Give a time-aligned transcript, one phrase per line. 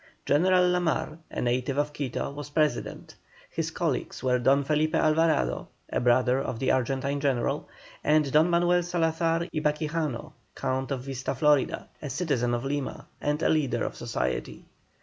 [0.25, 3.13] General La Mar, a native of Quito, was President;
[3.51, 7.69] his colleagues were Don Felipe Alvarado, a brother of the Argentine General,
[8.03, 13.43] and Don Manuel Salazar y Baquijano, Count of Vista Florida, a citizen of Lima, and
[13.43, 14.65] a leader of society.